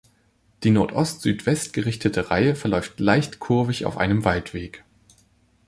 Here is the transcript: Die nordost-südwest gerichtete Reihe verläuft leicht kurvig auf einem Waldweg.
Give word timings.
Die 0.63 0.71
nordost-südwest 0.71 1.73
gerichtete 1.73 2.31
Reihe 2.31 2.55
verläuft 2.55 2.99
leicht 2.99 3.37
kurvig 3.37 3.85
auf 3.85 3.97
einem 3.97 4.25
Waldweg. 4.25 4.83